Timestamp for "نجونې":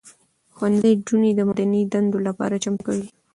0.99-1.31